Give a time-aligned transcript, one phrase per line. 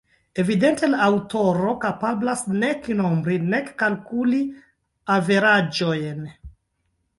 [0.43, 4.43] Evidente la aŭtoro kapablas nek nombri nek kalkuli
[5.19, 6.29] averaĝojn.